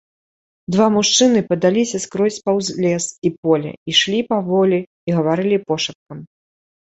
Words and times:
Два 0.75 0.85
мужчыны 0.93 1.39
падаліся 1.51 1.99
скрозь 2.05 2.39
паўз 2.47 2.65
лес 2.85 3.05
і 3.31 3.33
поле, 3.41 3.71
ішлі 3.93 4.19
паволі 4.33 4.79
і 5.11 5.17
гаварылі 5.19 5.57
пошапкам. 5.69 6.25